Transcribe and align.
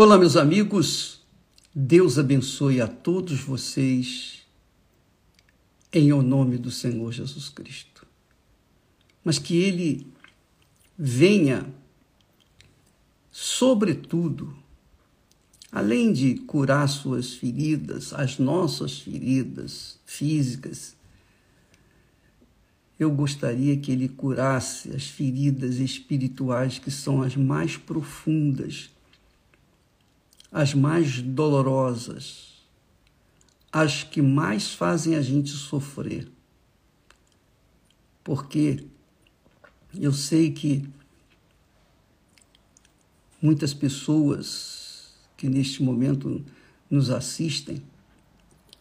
Olá, 0.00 0.16
meus 0.16 0.36
amigos. 0.36 1.26
Deus 1.74 2.20
abençoe 2.20 2.80
a 2.80 2.86
todos 2.86 3.40
vocês 3.40 4.46
em 5.92 6.12
o 6.12 6.22
nome 6.22 6.56
do 6.56 6.70
Senhor 6.70 7.10
Jesus 7.10 7.48
Cristo. 7.48 8.06
Mas 9.24 9.40
que 9.40 9.56
Ele 9.56 10.06
venha, 10.96 11.66
sobretudo, 13.32 14.56
além 15.72 16.12
de 16.12 16.36
curar 16.36 16.88
suas 16.88 17.34
feridas, 17.34 18.12
as 18.12 18.38
nossas 18.38 19.00
feridas 19.00 19.98
físicas, 20.06 20.94
eu 23.00 23.10
gostaria 23.10 23.76
que 23.76 23.90
Ele 23.90 24.08
curasse 24.08 24.94
as 24.94 25.08
feridas 25.08 25.80
espirituais 25.80 26.78
que 26.78 26.88
são 26.88 27.20
as 27.20 27.34
mais 27.34 27.76
profundas 27.76 28.90
as 30.50 30.74
mais 30.74 31.20
dolorosas, 31.20 32.62
as 33.70 34.02
que 34.02 34.22
mais 34.22 34.72
fazem 34.72 35.14
a 35.14 35.22
gente 35.22 35.50
sofrer. 35.50 36.30
Porque 38.24 38.84
eu 39.94 40.12
sei 40.12 40.50
que 40.52 40.88
muitas 43.40 43.72
pessoas 43.72 45.14
que 45.36 45.48
neste 45.48 45.82
momento 45.82 46.44
nos 46.90 47.10
assistem 47.10 47.82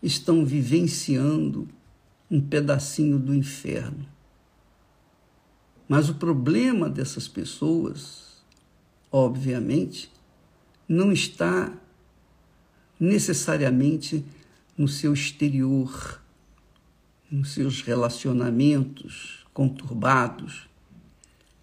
estão 0.01 0.45
vivenciando 0.45 1.67
um 2.29 2.41
pedacinho 2.41 3.17
do 3.19 3.33
inferno. 3.33 4.05
Mas 5.87 6.09
o 6.09 6.15
problema 6.15 6.89
dessas 6.89 7.27
pessoas, 7.27 8.43
obviamente, 9.11 10.09
não 10.87 11.11
está 11.11 11.71
necessariamente 12.99 14.23
no 14.77 14.87
seu 14.87 15.13
exterior, 15.13 16.21
nos 17.29 17.53
seus 17.53 17.81
relacionamentos 17.81 19.45
conturbados, 19.53 20.67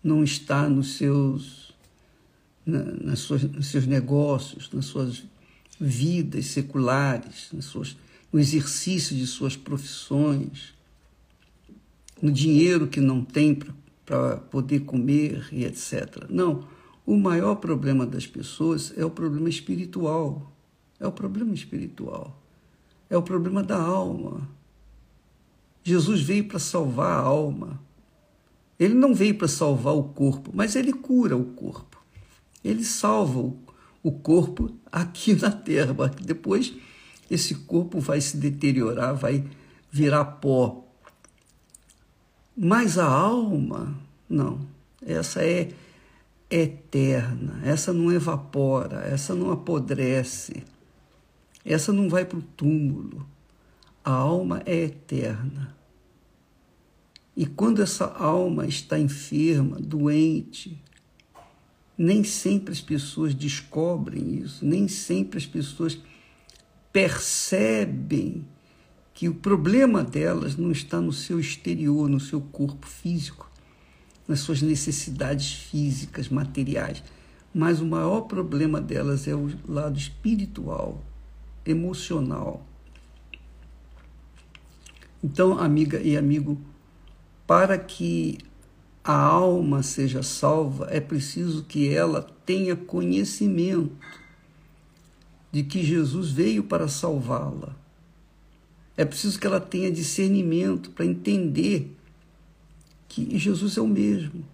não 0.03 0.23
está 0.23 0.69
nos 0.69 0.97
seus, 0.97 1.73
na, 2.67 2.83
nas 2.83 3.21
suas, 3.21 3.43
nos 3.45 3.69
seus 3.69 3.87
negócios, 3.87 4.71
nas 4.73 4.87
suas 4.87 5.25
vidas 5.81 6.47
seculares, 6.47 7.49
nas 7.53 7.65
suas, 7.65 7.97
no 8.33 8.39
exercício 8.39 9.17
de 9.17 9.27
suas 9.27 9.57
profissões, 9.57 10.75
no 12.21 12.31
dinheiro 12.31 12.87
que 12.87 13.01
não 13.01 13.25
tem 13.25 13.59
para 14.05 14.37
poder 14.37 14.81
comer 14.81 15.49
e 15.51 15.65
etc. 15.65 16.27
Não 16.29 16.74
o 17.07 17.17
maior 17.17 17.57
problema 17.57 18.07
das 18.07 18.27
pessoas 18.27 18.93
é 18.97 19.05
o 19.05 19.11
problema 19.11 19.49
espiritual. 19.49 20.51
É 20.99 21.07
o 21.07 21.13
problema 21.13 21.53
espiritual. 21.53 22.41
É 23.11 23.17
o 23.17 23.23
problema 23.23 23.63
da 23.63 23.81
alma. 23.81 24.49
Jesus 25.83 26.23
veio 26.23 26.49
para 26.49 26.59
salvar 26.59 27.19
a 27.19 27.21
alma. 27.21 27.79
Ele 28.79 28.95
não 28.95 29.15
veio 29.15 29.37
para 29.37 29.47
salvar 29.47 29.95
o 29.95 30.05
corpo, 30.05 30.51
mas 30.55 30.75
ele 30.75 30.93
cura 30.93 31.37
o 31.37 31.45
corpo. 31.45 32.03
Ele 32.65 32.83
salva 32.83 33.53
o 34.03 34.13
corpo 34.13 34.71
aqui 34.91 35.35
na 35.35 35.51
terra. 35.51 35.95
Depois, 36.23 36.75
esse 37.31 37.55
corpo 37.55 38.01
vai 38.01 38.21
se 38.21 38.39
deteriorar, 38.39 39.15
vai 39.15 39.45
virar 39.91 40.25
pó. 40.25 40.85
Mas 42.57 42.97
a 42.99 43.07
alma, 43.07 43.95
não. 44.29 44.61
Essa 45.03 45.45
é 45.45 45.71
eterna, 46.51 47.61
essa 47.65 47.93
não 47.93 48.13
evapora, 48.13 49.01
essa 49.07 49.35
não 49.35 49.51
apodrece, 49.51 50.63
essa 51.65 51.93
não 51.93 52.09
vai 52.09 52.25
para 52.25 52.39
o 52.39 52.43
túmulo. 52.43 53.27
A 54.05 54.13
alma 54.13 54.63
é 54.67 54.85
eterna. 54.85 55.75
E 57.37 57.47
quando 57.47 57.83
essa 57.83 58.07
alma 58.07 58.67
está 58.67 58.99
enferma, 58.99 59.79
doente, 59.81 60.81
nem 61.97 62.23
sempre 62.23 62.73
as 62.73 62.81
pessoas 62.81 63.35
descobrem 63.35 64.37
isso, 64.37 64.65
nem 64.65 64.87
sempre 64.87 65.39
as 65.39 65.47
pessoas 65.47 65.99
percebem 66.93 68.47
que 69.13 69.29
o 69.29 69.35
problema 69.35 70.03
delas 70.03 70.57
não 70.57 70.71
está 70.71 71.01
no 71.01 71.13
seu 71.13 71.41
exterior, 71.41 72.09
no 72.09 72.21
seu 72.21 72.41
corpo 72.41 72.87
físico, 72.87 73.51
nas 74.27 74.41
suas 74.41 74.63
necessidades 74.63 75.53
físicas, 75.53 76.29
materiais. 76.29 77.03
Mas 77.55 77.81
o 77.81 77.87
maior 77.87 78.23
problema 78.23 78.81
delas 78.81 79.29
é 79.29 79.35
o 79.35 79.51
lado 79.69 79.99
espiritual, 79.99 81.03
emocional. 81.65 82.67
Então, 85.23 85.59
amiga 85.59 86.01
e 86.01 86.17
amigo, 86.17 86.61
para 87.47 87.79
que 87.79 88.39
a 89.03 89.17
alma 89.17 89.83
seja 89.83 90.23
salva, 90.23 90.89
é 90.91 91.01
preciso 91.01 91.65
que 91.65 91.89
ela 91.89 92.23
tenha 92.45 92.75
conhecimento 92.75 93.93
de 95.53 95.63
que 95.63 95.85
Jesus 95.85 96.31
veio 96.31 96.65
para 96.65 96.89
salvá-la. 96.89 97.77
É 98.97 99.05
preciso 99.05 99.39
que 99.39 99.47
ela 99.47 99.61
tenha 99.61 99.91
discernimento 99.91 100.91
para 100.91 101.05
entender 101.05 101.97
que 103.15 103.39
Jesus 103.39 103.77
é 103.77 103.81
o 103.81 103.87
mesmo. 103.87 104.45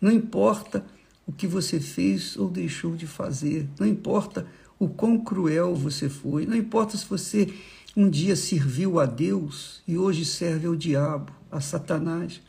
Não 0.00 0.12
importa 0.12 0.84
o 1.26 1.32
que 1.32 1.46
você 1.46 1.80
fez 1.80 2.36
ou 2.36 2.48
deixou 2.48 2.94
de 2.94 3.06
fazer, 3.06 3.68
não 3.78 3.86
importa 3.86 4.46
o 4.78 4.88
quão 4.88 5.18
cruel 5.18 5.74
você 5.74 6.08
foi, 6.08 6.46
não 6.46 6.56
importa 6.56 6.96
se 6.96 7.04
você 7.04 7.52
um 7.96 8.08
dia 8.08 8.36
serviu 8.36 9.00
a 9.00 9.06
Deus 9.06 9.82
e 9.86 9.98
hoje 9.98 10.24
serve 10.24 10.68
ao 10.68 10.76
diabo, 10.76 11.32
a 11.50 11.60
Satanás. 11.60 12.40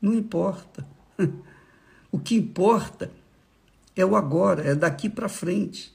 Não 0.00 0.14
importa. 0.14 0.86
O 2.14 2.18
que 2.18 2.34
importa 2.34 3.10
é 3.96 4.04
o 4.04 4.14
agora, 4.14 4.62
é 4.62 4.74
daqui 4.74 5.08
para 5.08 5.30
frente. 5.30 5.90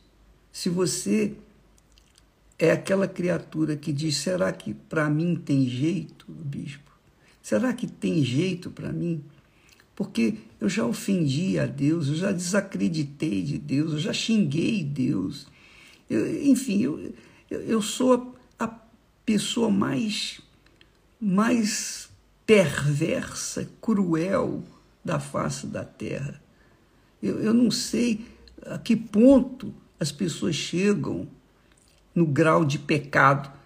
Se 0.51 0.67
você 0.67 1.35
é 2.57 2.71
aquela 2.71 3.07
criatura 3.07 3.75
que 3.75 3.93
diz: 3.93 4.17
será 4.17 4.51
que 4.51 4.73
para 4.73 5.07
mim 5.11 5.35
tem 5.35 5.69
jeito, 5.69 6.25
bispo? 6.27 6.86
Será 7.47 7.71
que 7.71 7.87
tem 7.87 8.21
jeito 8.25 8.69
para 8.69 8.91
mim? 8.91 9.23
Porque 9.95 10.33
eu 10.59 10.67
já 10.67 10.85
ofendi 10.85 11.57
a 11.57 11.65
Deus, 11.65 12.09
eu 12.09 12.15
já 12.15 12.33
desacreditei 12.33 13.41
de 13.41 13.57
Deus, 13.57 13.93
eu 13.93 13.99
já 13.99 14.11
xinguei 14.11 14.83
Deus. 14.83 15.47
Eu, 16.09 16.43
enfim, 16.43 16.81
eu, 16.81 17.13
eu 17.49 17.81
sou 17.81 18.35
a, 18.59 18.65
a 18.65 18.79
pessoa 19.25 19.69
mais, 19.69 20.41
mais 21.21 22.09
perversa, 22.45 23.65
cruel 23.81 24.61
da 25.01 25.17
face 25.17 25.67
da 25.67 25.85
terra. 25.85 26.43
Eu, 27.23 27.39
eu 27.39 27.53
não 27.53 27.71
sei 27.71 28.25
a 28.65 28.77
que 28.77 28.93
ponto 28.93 29.73
as 29.97 30.11
pessoas 30.11 30.53
chegam 30.53 31.25
no 32.13 32.25
grau 32.25 32.65
de 32.65 32.77
pecado 32.77 33.56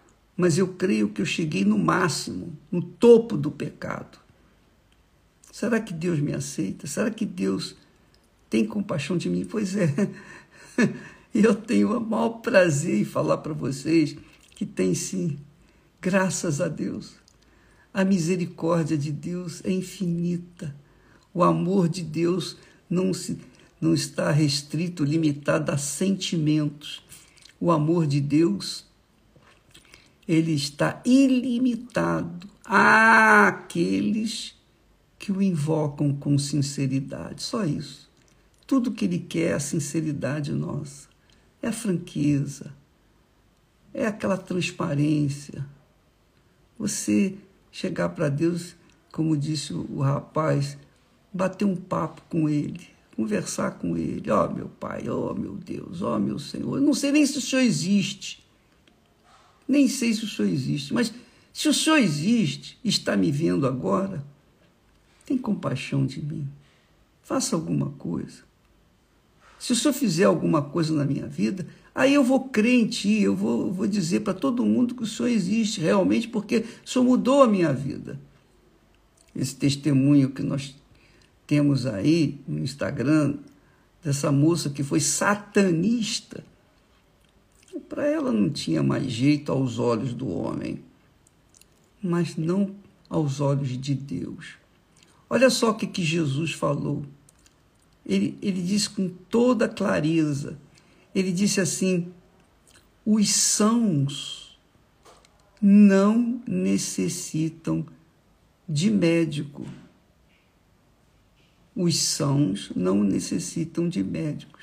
mas 0.41 0.57
eu 0.57 0.69
creio 0.69 1.09
que 1.09 1.21
eu 1.21 1.25
cheguei 1.25 1.63
no 1.63 1.77
máximo, 1.77 2.57
no 2.71 2.81
topo 2.81 3.37
do 3.37 3.51
pecado. 3.51 4.17
Será 5.51 5.79
que 5.79 5.93
Deus 5.93 6.19
me 6.19 6.33
aceita? 6.33 6.87
Será 6.87 7.11
que 7.11 7.27
Deus 7.27 7.75
tem 8.49 8.65
compaixão 8.65 9.19
de 9.19 9.29
mim? 9.29 9.45
Pois 9.45 9.75
é, 9.75 10.09
eu 11.31 11.53
tenho 11.53 11.95
o 11.95 12.01
maior 12.01 12.39
prazer 12.39 13.01
em 13.01 13.05
falar 13.05 13.37
para 13.37 13.53
vocês 13.53 14.15
que 14.55 14.65
tem 14.65 14.95
sim, 14.95 15.37
graças 16.01 16.59
a 16.59 16.67
Deus. 16.67 17.13
A 17.93 18.03
misericórdia 18.03 18.97
de 18.97 19.11
Deus 19.11 19.61
é 19.63 19.69
infinita. 19.69 20.75
O 21.31 21.43
amor 21.43 21.87
de 21.87 22.01
Deus 22.01 22.57
não, 22.89 23.13
se, 23.13 23.37
não 23.79 23.93
está 23.93 24.31
restrito, 24.31 25.03
limitado 25.03 25.71
a 25.71 25.77
sentimentos. 25.77 27.03
O 27.59 27.69
amor 27.69 28.07
de 28.07 28.19
Deus 28.19 28.89
ele 30.27 30.53
está 30.53 31.01
ilimitado 31.05 32.47
àqueles 32.65 34.55
que 35.17 35.31
o 35.31 35.41
invocam 35.41 36.13
com 36.13 36.37
sinceridade. 36.37 37.43
Só 37.43 37.65
isso. 37.65 38.09
Tudo 38.65 38.91
que 38.91 39.05
ele 39.05 39.19
quer 39.19 39.51
é 39.51 39.53
a 39.53 39.59
sinceridade 39.59 40.51
nossa, 40.51 41.09
é 41.61 41.67
a 41.67 41.73
franqueza, 41.73 42.73
é 43.93 44.05
aquela 44.05 44.37
transparência. 44.37 45.65
Você 46.79 47.37
chegar 47.71 48.09
para 48.09 48.29
Deus, 48.29 48.75
como 49.11 49.35
disse 49.35 49.73
o 49.73 49.99
rapaz, 49.99 50.77
bater 51.33 51.65
um 51.65 51.75
papo 51.75 52.21
com 52.29 52.49
ele, 52.49 52.87
conversar 53.15 53.71
com 53.71 53.97
ele. 53.97 54.31
Ó, 54.31 54.45
oh, 54.45 54.53
meu 54.53 54.69
Pai, 54.69 55.07
ó, 55.09 55.31
oh, 55.31 55.35
meu 55.35 55.55
Deus, 55.55 56.01
ó, 56.01 56.15
oh, 56.15 56.19
meu 56.19 56.39
Senhor. 56.39 56.77
Eu 56.77 56.81
não 56.81 56.93
sei 56.93 57.11
nem 57.11 57.25
se 57.25 57.37
o 57.37 57.41
Senhor 57.41 57.61
existe. 57.61 58.43
Nem 59.67 59.87
sei 59.87 60.13
se 60.13 60.25
o 60.25 60.27
Senhor 60.27 60.49
existe, 60.49 60.93
mas 60.93 61.13
se 61.53 61.67
o 61.67 61.73
Senhor 61.73 61.97
existe, 61.97 62.77
está 62.83 63.15
me 63.15 63.31
vendo 63.31 63.67
agora, 63.67 64.23
tem 65.25 65.37
compaixão 65.37 66.05
de 66.05 66.21
mim. 66.21 66.47
Faça 67.23 67.55
alguma 67.55 67.91
coisa. 67.91 68.43
Se 69.59 69.73
o 69.73 69.75
Senhor 69.75 69.93
fizer 69.93 70.23
alguma 70.25 70.61
coisa 70.61 70.93
na 70.93 71.05
minha 71.05 71.27
vida, 71.27 71.67
aí 71.93 72.13
eu 72.13 72.23
vou 72.23 72.49
crer 72.49 72.79
em 72.79 72.87
Ti, 72.87 73.21
eu 73.21 73.35
vou, 73.35 73.71
vou 73.71 73.87
dizer 73.87 74.21
para 74.21 74.33
todo 74.33 74.65
mundo 74.65 74.95
que 74.95 75.03
o 75.03 75.07
Senhor 75.07 75.29
existe 75.29 75.79
realmente, 75.79 76.27
porque 76.27 76.65
o 76.83 76.89
Senhor 76.89 77.05
mudou 77.05 77.43
a 77.43 77.47
minha 77.47 77.71
vida. 77.71 78.19
Esse 79.35 79.55
testemunho 79.55 80.31
que 80.31 80.41
nós 80.41 80.75
temos 81.45 81.85
aí 81.85 82.39
no 82.47 82.59
Instagram, 82.59 83.35
dessa 84.03 84.31
moça 84.31 84.69
que 84.69 84.83
foi 84.83 84.99
satanista, 84.99 86.43
para 87.79 88.05
ela 88.05 88.31
não 88.31 88.49
tinha 88.49 88.83
mais 88.83 89.11
jeito 89.11 89.51
aos 89.51 89.79
olhos 89.79 90.13
do 90.13 90.29
homem, 90.29 90.81
mas 92.01 92.35
não 92.35 92.75
aos 93.09 93.39
olhos 93.39 93.77
de 93.77 93.93
Deus. 93.93 94.55
Olha 95.29 95.49
só 95.49 95.71
o 95.71 95.75
que, 95.75 95.87
que 95.87 96.03
Jesus 96.03 96.51
falou. 96.51 97.05
Ele, 98.05 98.37
ele 98.41 98.61
disse 98.61 98.89
com 98.89 99.07
toda 99.07 99.69
clareza: 99.69 100.57
ele 101.13 101.31
disse 101.31 101.61
assim, 101.61 102.11
os 103.05 103.29
sãos 103.29 104.59
não 105.61 106.41
necessitam 106.47 107.85
de 108.67 108.89
médico. 108.89 109.65
Os 111.75 111.97
sãos 111.99 112.71
não 112.75 113.03
necessitam 113.03 113.87
de 113.87 114.03
médicos, 114.03 114.60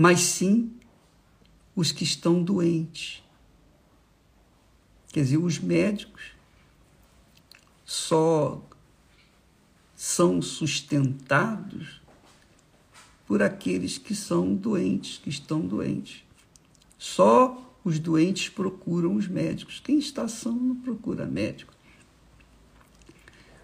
mas 0.00 0.20
sim 0.20 0.72
os 1.76 1.92
que 1.92 2.04
estão 2.04 2.42
doentes. 2.42 3.22
Quer 5.12 5.24
dizer, 5.24 5.36
os 5.36 5.58
médicos 5.58 6.32
só 7.84 8.66
são 9.94 10.40
sustentados 10.40 12.00
por 13.26 13.42
aqueles 13.42 13.98
que 13.98 14.14
são 14.14 14.54
doentes, 14.54 15.18
que 15.18 15.28
estão 15.28 15.60
doentes. 15.60 16.24
Só 16.98 17.76
os 17.84 17.98
doentes 17.98 18.48
procuram 18.48 19.16
os 19.16 19.28
médicos. 19.28 19.80
Quem 19.80 19.98
está 19.98 20.26
são 20.26 20.54
não 20.54 20.76
procura 20.76 21.26
médico. 21.26 21.74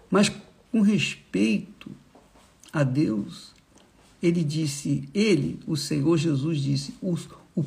Mas 0.07 0.31
com 0.71 0.81
respeito 0.81 1.89
a 2.71 2.83
Deus, 2.83 3.56
ele 4.27 4.43
disse, 4.43 5.07
ele, 5.13 5.59
o 5.65 5.75
Senhor 5.75 6.17
Jesus 6.17 6.59
disse, 6.59 6.93
o, 7.01 7.17
o 7.55 7.65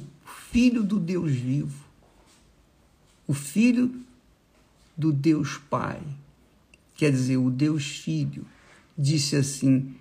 Filho 0.51 0.83
do 0.83 0.99
Deus 0.99 1.33
vivo, 1.33 1.85
o 3.27 3.35
Filho 3.35 3.93
do 4.97 5.13
Deus 5.13 5.57
Pai, 5.71 6.03
quer 6.97 7.11
dizer, 7.11 7.37
o 7.37 7.51
Deus 7.51 7.85
Filho, 7.85 8.45
disse 9.01 9.37
assim: 9.37 9.95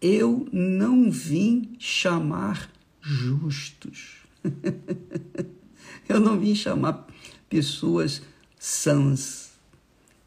Eu 0.00 0.48
não 0.52 1.10
vim 1.10 1.76
chamar 1.78 2.70
justos. 3.00 4.16
Eu 6.08 6.18
não 6.18 6.38
vim 6.38 6.54
chamar 6.54 7.06
pessoas 7.48 8.22
sãs. 8.58 9.52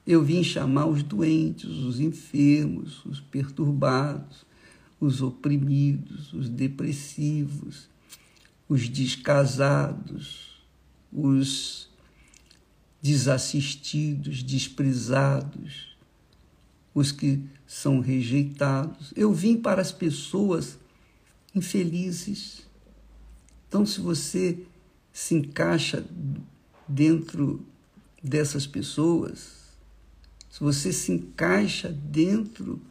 Eu 0.08 0.24
vim 0.24 0.44
chamar 0.44 0.86
os 0.86 1.04
doentes, 1.04 1.70
os 1.70 2.00
enfermos, 2.00 3.04
os 3.06 3.20
perturbados, 3.20 4.46
os 5.00 5.22
oprimidos, 5.22 6.34
os 6.34 6.50
depressivos, 6.50 7.90
os 8.68 8.88
descasados, 8.90 10.62
os 11.12 11.90
desassistidos, 13.02 14.42
desprezados, 14.42 15.96
os 16.94 17.12
que 17.12 17.44
são 17.68 18.00
rejeitados. 18.00 19.14
Eu 19.16 19.34
vim 19.34 19.58
para 19.58 19.82
as 19.82 19.92
pessoas 19.92 20.80
infelizes. 21.54 22.66
Então, 23.68 23.86
se 23.86 24.00
você 24.00 24.66
se 25.12 25.36
encaixa 25.36 26.06
dentro 26.88 27.66
dessas 28.24 28.66
pessoas, 28.66 29.66
se 30.50 30.60
você 30.60 30.92
se 30.92 31.12
encaixa 31.12 31.90
dentro 31.90 32.82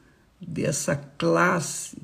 dessa 0.46 0.96
classe 0.96 1.96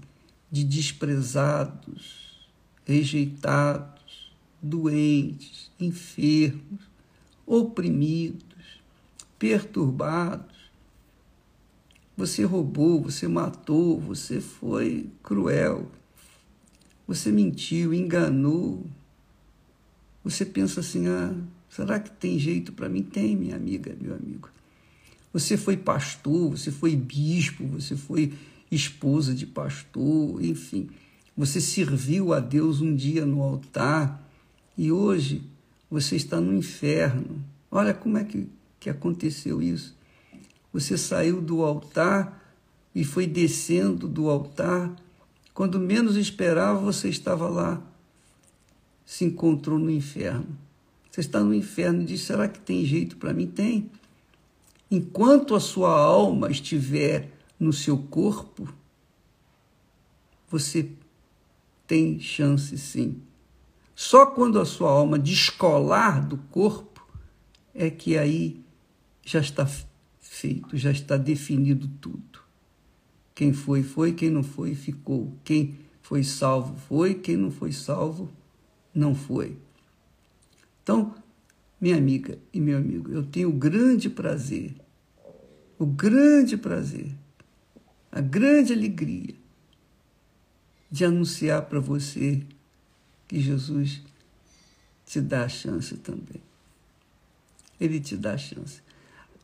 de 0.50 0.64
desprezados, 0.64 2.48
rejeitados, 2.84 4.32
doentes, 4.60 5.70
enfermos, 5.78 6.80
oprimidos, 7.46 8.44
perturbados, 9.38 10.60
você 12.16 12.44
roubou, 12.44 13.00
você 13.00 13.26
matou, 13.26 13.98
você 13.98 14.40
foi 14.40 15.08
cruel, 15.22 15.90
você 17.06 17.32
mentiu, 17.32 17.94
enganou. 17.94 18.86
Você 20.22 20.44
pensa 20.44 20.80
assim: 20.80 21.08
ah, 21.08 21.34
será 21.68 21.98
que 21.98 22.10
tem 22.10 22.38
jeito 22.38 22.72
para 22.72 22.88
mim? 22.88 23.02
Tem, 23.02 23.34
minha 23.34 23.56
amiga, 23.56 23.96
meu 24.00 24.14
amigo. 24.14 24.50
Você 25.32 25.56
foi 25.56 25.76
pastor, 25.76 26.50
você 26.50 26.70
foi 26.70 26.96
bispo, 26.96 27.66
você 27.66 27.96
foi 27.96 28.32
esposa 28.70 29.34
de 29.34 29.46
pastor, 29.46 30.44
enfim. 30.44 30.88
Você 31.36 31.60
serviu 31.60 32.32
a 32.32 32.40
Deus 32.40 32.80
um 32.80 32.94
dia 32.94 33.24
no 33.24 33.42
altar 33.42 34.28
e 34.76 34.90
hoje 34.90 35.42
você 35.90 36.16
está 36.16 36.40
no 36.40 36.54
inferno. 36.54 37.44
Olha 37.70 37.94
como 37.94 38.18
é 38.18 38.24
que, 38.24 38.48
que 38.78 38.90
aconteceu 38.90 39.62
isso. 39.62 39.96
Você 40.72 40.96
saiu 40.98 41.40
do 41.40 41.62
altar 41.64 42.40
e 42.94 43.04
foi 43.04 43.26
descendo 43.26 44.08
do 44.08 44.28
altar. 44.28 44.94
Quando 45.54 45.78
menos 45.78 46.16
esperava, 46.16 46.78
você 46.78 47.08
estava 47.08 47.48
lá, 47.48 47.82
se 49.04 49.24
encontrou 49.24 49.78
no 49.78 49.90
inferno. 49.90 50.46
Você 51.10 51.20
está 51.20 51.40
no 51.42 51.52
inferno 51.52 52.02
e 52.02 52.04
diz: 52.04 52.20
será 52.20 52.48
que 52.48 52.60
tem 52.60 52.84
jeito 52.84 53.16
para 53.16 53.32
mim? 53.32 53.46
Tem. 53.46 53.90
Enquanto 54.90 55.54
a 55.54 55.60
sua 55.60 55.96
alma 55.96 56.50
estiver 56.50 57.30
no 57.58 57.72
seu 57.72 57.96
corpo, 57.96 58.68
você 60.48 60.90
tem 61.86 62.18
chance 62.18 62.76
sim. 62.76 63.22
Só 63.94 64.26
quando 64.26 64.58
a 64.58 64.64
sua 64.64 64.90
alma 64.90 65.18
descolar 65.18 66.26
do 66.26 66.38
corpo 66.38 67.06
é 67.74 67.90
que 67.90 68.16
aí 68.16 68.64
já 69.24 69.40
está 69.40 69.68
feito, 70.18 70.76
já 70.76 70.90
está 70.90 71.16
definido 71.16 71.86
tudo. 72.00 72.40
Quem 73.34 73.52
foi, 73.52 73.82
foi, 73.82 74.12
quem 74.12 74.30
não 74.30 74.42
foi, 74.42 74.74
ficou. 74.74 75.32
Quem 75.44 75.78
foi 76.02 76.24
salvo, 76.24 76.76
foi, 76.88 77.14
quem 77.14 77.36
não 77.36 77.50
foi 77.50 77.72
salvo, 77.72 78.30
não 78.92 79.14
foi. 79.14 79.56
Então, 80.82 81.14
minha 81.80 81.96
amiga 81.96 82.38
e 82.52 82.60
meu 82.60 82.78
amigo, 82.78 83.10
eu 83.10 83.24
tenho 83.24 83.48
o 83.48 83.52
grande 83.52 84.10
prazer, 84.10 84.74
o 85.78 85.86
grande 85.86 86.56
prazer, 86.56 87.14
a 88.12 88.20
grande 88.20 88.72
alegria 88.72 89.34
de 90.90 91.04
anunciar 91.04 91.62
para 91.62 91.80
você 91.80 92.42
que 93.26 93.40
Jesus 93.40 94.02
te 95.06 95.20
dá 95.20 95.44
a 95.44 95.48
chance 95.48 95.96
também. 95.96 96.42
Ele 97.80 98.00
te 98.00 98.16
dá 98.16 98.34
a 98.34 98.38
chance. 98.38 98.82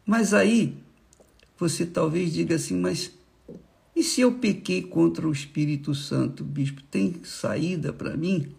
Mas 0.04 0.34
aí 0.34 0.76
você 1.58 1.86
talvez 1.86 2.32
diga 2.32 2.56
assim, 2.56 2.76
mas 2.76 3.12
e 3.96 4.02
se 4.02 4.20
eu 4.20 4.34
pequei 4.34 4.82
contra 4.82 5.26
o 5.26 5.32
Espírito 5.32 5.94
Santo, 5.94 6.44
bispo, 6.44 6.82
tem 6.82 7.24
saída 7.24 7.94
para 7.94 8.14
mim? 8.14 8.52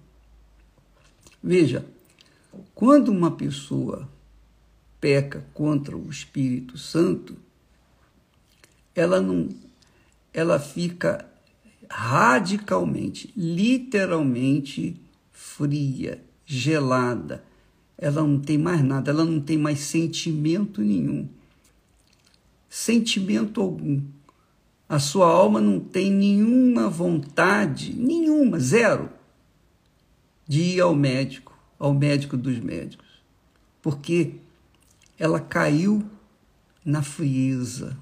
Veja, 1.44 1.86
quando 2.74 3.10
uma 3.10 3.32
pessoa 3.32 4.08
peca 5.00 5.46
contra 5.54 5.96
o 5.96 6.10
Espírito 6.10 6.78
Santo, 6.78 7.36
ela 8.96 9.22
não 9.22 9.50
ela 10.34 10.60
fica 10.60 11.26
radicalmente, 11.90 13.34
literalmente 13.36 14.96
fria, 15.32 16.22
gelada. 16.46 17.44
Ela 17.98 18.22
não 18.22 18.40
tem 18.40 18.58
mais 18.58 18.84
nada, 18.84 19.10
ela 19.10 19.26
não 19.26 19.42
tem 19.42 19.58
mais 19.58 19.80
sentimento 19.80 20.82
nenhum 20.82 21.28
sentimento 22.70 23.62
algum. 23.62 24.02
A 24.88 25.00
sua 25.00 25.28
alma 25.28 25.60
não 25.60 25.80
tem 25.80 26.12
nenhuma 26.12 26.90
vontade, 26.90 27.94
nenhuma, 27.94 28.60
zero, 28.60 29.10
de 30.48 30.62
ir 30.62 30.80
ao 30.80 30.96
médico, 30.96 31.57
ao 31.80 31.94
médico 31.94 32.36
dos 32.36 32.60
médicos, 32.60 33.06
porque 33.82 34.36
ela 35.18 35.40
caiu 35.40 36.04
na 36.84 37.02
frieza 37.02 37.98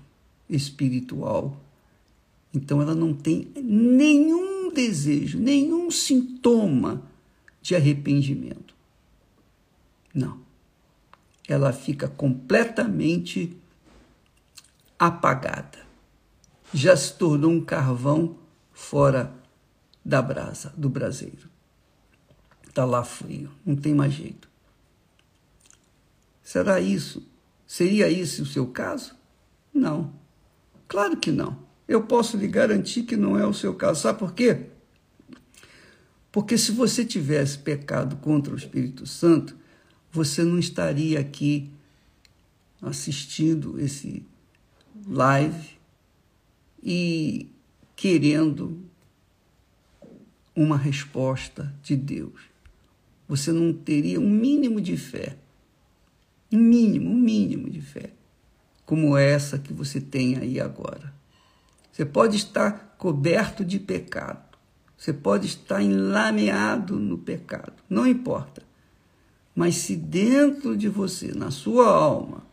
espiritual. 0.49 1.59
Então 2.53 2.81
ela 2.81 2.95
não 2.95 3.13
tem 3.13 3.51
nenhum 3.55 4.71
desejo, 4.71 5.39
nenhum 5.39 5.89
sintoma 5.91 7.01
de 7.61 7.75
arrependimento. 7.75 8.75
Não. 10.13 10.39
Ela 11.47 11.73
fica 11.73 12.07
completamente 12.07 13.55
apagada. 14.97 15.79
Já 16.73 16.95
se 16.95 17.13
tornou 17.13 17.51
um 17.51 17.63
carvão 17.63 18.37
fora 18.71 19.33
da 20.03 20.21
brasa, 20.21 20.73
do 20.77 20.89
braseiro. 20.89 21.54
Está 22.75 22.83
lá 22.83 23.05
frio, 23.05 23.49
não 23.65 23.73
tem 23.73 23.95
mais 23.95 24.11
jeito. 24.11 24.49
Será 26.43 26.81
isso? 26.81 27.25
Seria 27.65 28.09
isso 28.09 28.43
o 28.43 28.45
seu 28.45 28.67
caso? 28.67 29.15
Não. 29.73 30.13
Claro 30.85 31.15
que 31.15 31.31
não. 31.31 31.57
Eu 31.87 32.03
posso 32.03 32.35
lhe 32.35 32.49
garantir 32.49 33.03
que 33.03 33.15
não 33.15 33.39
é 33.39 33.47
o 33.47 33.53
seu 33.53 33.73
caso. 33.75 34.01
Sabe 34.01 34.19
por 34.19 34.33
quê? 34.33 34.65
Porque 36.33 36.57
se 36.57 36.73
você 36.73 37.05
tivesse 37.05 37.59
pecado 37.59 38.17
contra 38.17 38.53
o 38.53 38.57
Espírito 38.57 39.07
Santo, 39.07 39.55
você 40.11 40.43
não 40.43 40.59
estaria 40.59 41.17
aqui 41.17 41.71
assistindo 42.81 43.79
esse 43.79 44.21
live 45.07 45.77
e 46.83 47.49
querendo 47.95 48.77
uma 50.53 50.75
resposta 50.75 51.73
de 51.81 51.95
Deus. 51.95 52.53
Você 53.27 53.51
não 53.51 53.73
teria 53.73 54.19
um 54.19 54.29
mínimo 54.29 54.79
de 54.79 54.97
fé. 54.97 55.37
Um 56.51 56.59
mínimo, 56.59 57.09
um 57.09 57.17
mínimo 57.17 57.69
de 57.69 57.81
fé. 57.81 58.11
Como 58.85 59.17
essa 59.17 59.57
que 59.57 59.73
você 59.73 59.99
tem 59.99 60.37
aí 60.37 60.59
agora. 60.59 61.13
Você 61.91 62.05
pode 62.05 62.37
estar 62.37 62.95
coberto 62.97 63.65
de 63.65 63.79
pecado. 63.79 64.57
Você 64.97 65.11
pode 65.13 65.47
estar 65.47 65.81
enlameado 65.81 66.99
no 66.99 67.17
pecado. 67.17 67.73
Não 67.89 68.05
importa. 68.05 68.63
Mas 69.55 69.75
se 69.75 69.95
dentro 69.95 70.75
de 70.75 70.89
você, 70.89 71.31
na 71.33 71.51
sua 71.51 71.87
alma, 71.87 72.43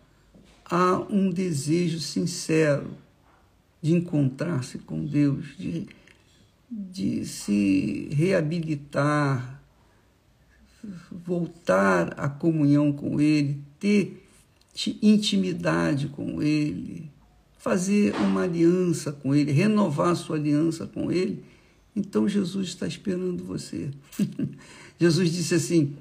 há 0.64 0.98
um 1.10 1.30
desejo 1.30 1.98
sincero 1.98 2.90
de 3.80 3.92
encontrar-se 3.92 4.78
com 4.78 5.04
Deus, 5.04 5.56
de, 5.58 5.88
de 6.70 7.26
se 7.26 8.08
reabilitar, 8.12 9.61
voltar 11.10 12.18
à 12.18 12.28
comunhão 12.28 12.92
com 12.92 13.20
Ele, 13.20 13.60
ter 13.78 14.26
intimidade 15.02 16.08
com 16.08 16.42
Ele, 16.42 17.10
fazer 17.58 18.14
uma 18.16 18.42
aliança 18.42 19.12
com 19.12 19.34
Ele, 19.34 19.52
renovar 19.52 20.16
sua 20.16 20.36
aliança 20.36 20.86
com 20.86 21.12
Ele, 21.12 21.44
então 21.94 22.28
Jesus 22.28 22.68
está 22.68 22.86
esperando 22.86 23.44
você. 23.44 23.90
Jesus 24.98 25.30
disse 25.30 25.54
assim: 25.54 25.94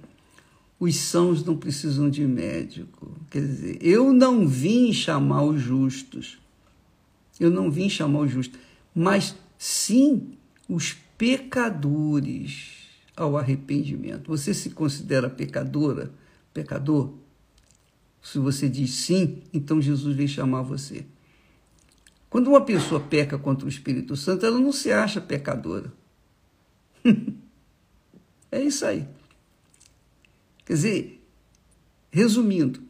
os 0.80 0.96
sãos 0.96 1.44
não 1.44 1.58
precisam 1.58 2.10
de 2.10 2.26
médico. 2.26 3.16
Quer 3.30 3.42
dizer, 3.42 3.78
eu 3.82 4.12
não 4.14 4.48
vim 4.48 4.92
chamar 4.94 5.44
os 5.44 5.62
justos. 5.62 6.40
Eu 7.40 7.52
não 7.52 7.70
vim 7.70 7.90
chamar 7.90 8.22
os 8.22 8.32
justos, 8.32 8.60
mas 8.94 9.36
sim 9.58 10.34
os 10.70 10.96
pecadores 11.18 12.81
ao 13.16 13.38
arrependimento. 13.38 14.28
Você 14.28 14.54
se 14.54 14.70
considera 14.72 15.30
pecadora, 15.30 16.12
pecador? 16.54 17.14
Se 18.22 18.38
você 18.38 18.70
diz 18.70 18.92
sim, 18.94 19.42
então 19.54 19.82
Jesus 19.82 20.16
vem 20.16 20.28
chamar 20.28 20.62
você. 20.62 21.06
Quando 22.30 22.48
uma 22.48 22.62
pessoa 22.62 23.02
peca 23.02 23.38
contra 23.38 23.66
o 23.66 23.70
Espírito 23.70 24.16
Santo, 24.16 24.46
ela 24.46 24.60
não 24.60 24.72
se 24.72 24.92
acha 24.92 25.20
pecadora. 25.20 25.92
é 28.52 28.62
isso 28.62 28.86
aí. 28.86 29.08
Quer 30.66 30.74
dizer, 30.74 31.24
resumindo, 32.10 32.82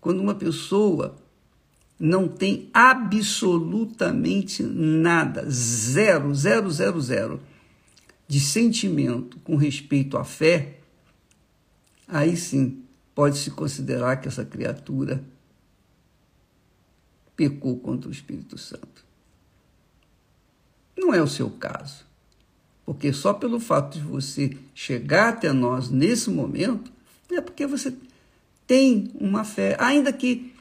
quando 0.00 0.20
uma 0.20 0.34
pessoa 0.34 1.16
não 1.98 2.28
tem 2.28 2.70
absolutamente 2.72 4.62
nada, 4.62 5.44
zero, 5.50 6.34
zero, 6.34 6.70
zero, 6.70 7.00
zero, 7.00 7.40
de 8.28 8.38
sentimento 8.38 9.38
com 9.40 9.56
respeito 9.56 10.18
à 10.18 10.24
fé, 10.24 10.78
aí 12.06 12.36
sim 12.36 12.84
pode-se 13.14 13.50
considerar 13.50 14.20
que 14.20 14.28
essa 14.28 14.44
criatura 14.44 15.24
pecou 17.34 17.78
contra 17.80 18.08
o 18.08 18.12
Espírito 18.12 18.58
Santo. 18.58 19.04
Não 20.96 21.14
é 21.14 21.22
o 21.22 21.26
seu 21.26 21.50
caso. 21.50 22.06
Porque 22.84 23.12
só 23.12 23.32
pelo 23.32 23.58
fato 23.58 23.98
de 23.98 24.04
você 24.04 24.56
chegar 24.74 25.30
até 25.30 25.52
nós 25.52 25.88
nesse 25.88 26.30
momento, 26.30 26.92
é 27.30 27.40
porque 27.40 27.66
você 27.66 27.94
tem 28.66 29.10
uma 29.14 29.44
fé, 29.44 29.76
ainda 29.78 30.12
que 30.12 30.54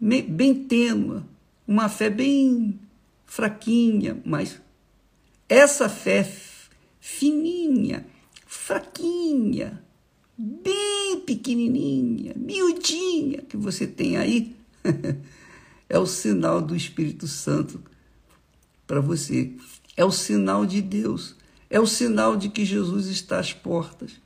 bem 0.00 0.54
tênua, 0.64 1.24
uma 1.66 1.88
fé 1.88 2.08
bem 2.08 2.78
fraquinha, 3.26 4.20
mas 4.24 4.60
essa 5.48 5.88
fé 5.88 6.24
fininha, 7.00 8.06
fraquinha, 8.46 9.82
bem 10.36 11.20
pequenininha, 11.26 12.34
miudinha 12.36 13.42
que 13.42 13.56
você 13.56 13.86
tem 13.86 14.16
aí, 14.16 14.54
é 15.88 15.98
o 15.98 16.06
sinal 16.06 16.60
do 16.60 16.76
Espírito 16.76 17.26
Santo 17.26 17.82
para 18.86 19.00
você. 19.00 19.52
É 19.96 20.04
o 20.04 20.10
sinal 20.10 20.64
de 20.64 20.80
Deus 20.80 21.36
é 21.70 21.78
o 21.78 21.86
sinal 21.86 22.36
de 22.36 22.48
que 22.48 22.64
Jesus 22.64 23.06
está 23.06 23.38
às 23.38 23.52
portas. 23.52 24.20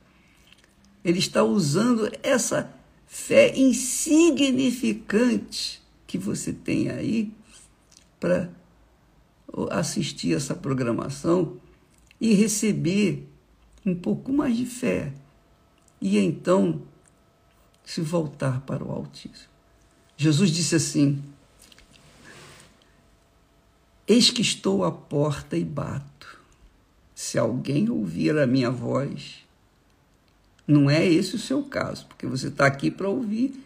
Ele 1.03 1.19
está 1.19 1.43
usando 1.43 2.09
essa 2.23 2.73
fé 3.05 3.55
insignificante 3.55 5.79
que 6.07 6.17
você 6.17 6.51
tem 6.51 6.89
aí 6.89 7.31
para 8.19 8.49
assistir 9.69 10.33
essa 10.33 10.55
programação 10.55 11.61
e 12.19 12.33
receber 12.33 13.27
um 13.85 13.95
pouco 13.95 14.31
mais 14.31 14.55
de 14.55 14.65
fé. 14.65 15.13
E 16.01 16.17
então 16.17 16.81
se 17.83 18.01
voltar 18.01 18.61
para 18.61 18.83
o 18.83 18.91
Altíssimo. 18.91 19.49
Jesus 20.17 20.49
disse 20.49 20.75
assim: 20.75 21.21
Eis 24.07 24.31
que 24.31 24.41
estou 24.41 24.83
à 24.83 24.91
porta 24.91 25.57
e 25.57 25.63
bato. 25.63 26.39
Se 27.13 27.37
alguém 27.37 27.89
ouvir 27.89 28.37
a 28.37 28.45
minha 28.45 28.69
voz, 28.69 29.45
não 30.67 30.89
é 30.89 31.05
esse 31.05 31.35
o 31.35 31.39
seu 31.39 31.63
caso, 31.63 32.05
porque 32.07 32.25
você 32.25 32.47
está 32.47 32.65
aqui 32.65 32.91
para 32.91 33.07
ouvir 33.07 33.63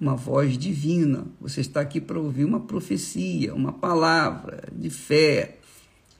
uma 0.00 0.14
voz 0.14 0.56
divina, 0.56 1.26
você 1.40 1.60
está 1.60 1.80
aqui 1.80 2.00
para 2.00 2.18
ouvir 2.18 2.44
uma 2.44 2.60
profecia, 2.60 3.54
uma 3.54 3.72
palavra 3.72 4.68
de 4.72 4.88
fé, 4.90 5.58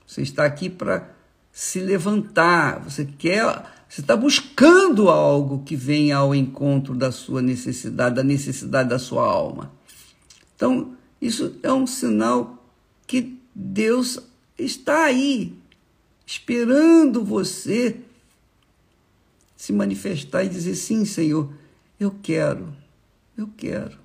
você 0.05 0.21
está 0.21 0.43
aqui 0.43 0.69
para 0.69 1.15
se 1.51 1.79
levantar, 1.79 2.79
você 2.79 3.05
quer, 3.05 3.43
você 3.87 4.01
está 4.01 4.15
buscando 4.15 5.09
algo 5.09 5.63
que 5.63 5.75
venha 5.75 6.17
ao 6.17 6.33
encontro 6.33 6.95
da 6.95 7.11
sua 7.11 7.41
necessidade, 7.41 8.15
da 8.15 8.23
necessidade 8.23 8.89
da 8.89 8.99
sua 8.99 9.23
alma. 9.23 9.71
Então, 10.55 10.95
isso 11.21 11.55
é 11.63 11.71
um 11.71 11.87
sinal 11.87 12.63
que 13.07 13.39
Deus 13.53 14.19
está 14.57 15.05
aí 15.05 15.57
esperando 16.25 17.23
você 17.23 17.99
se 19.55 19.73
manifestar 19.73 20.43
e 20.43 20.49
dizer: 20.49 20.75
sim, 20.75 21.03
Senhor, 21.03 21.51
eu 21.99 22.15
quero, 22.21 22.73
eu 23.37 23.49
quero. 23.57 23.97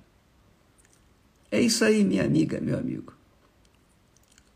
É 1.51 1.61
isso 1.61 1.85
aí, 1.85 2.03
minha 2.03 2.25
amiga, 2.25 2.59
meu 2.59 2.77
amigo. 2.77 3.13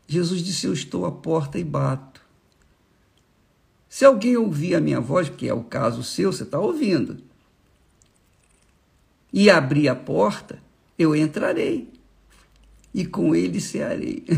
Jesus 0.06 0.42
disse: 0.42 0.66
Eu 0.66 0.72
estou 0.72 1.06
à 1.06 1.12
porta 1.12 1.58
e 1.58 1.64
bato. 1.64 2.09
Se 3.90 4.04
alguém 4.04 4.36
ouvir 4.36 4.76
a 4.76 4.80
minha 4.80 5.00
voz, 5.00 5.28
que 5.28 5.48
é 5.48 5.52
o 5.52 5.64
caso 5.64 6.04
seu, 6.04 6.32
você 6.32 6.44
está 6.44 6.60
ouvindo, 6.60 7.18
e 9.32 9.50
abrir 9.50 9.88
a 9.88 9.96
porta, 9.96 10.62
eu 10.96 11.14
entrarei 11.16 11.88
e 12.94 13.04
com 13.04 13.34
ele 13.34 13.60
cearei. 13.60 14.24